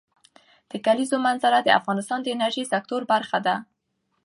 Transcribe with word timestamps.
د 0.71 0.73
کلیزو 0.85 1.17
منظره 1.25 1.59
د 1.63 1.69
افغانستان 1.79 2.19
د 2.23 2.27
انرژۍ 2.35 2.63
سکتور 2.73 3.01
برخه 3.13 3.37
ده. 3.45 3.55